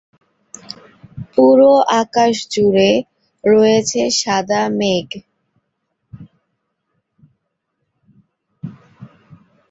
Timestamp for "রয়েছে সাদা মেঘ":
3.43-5.07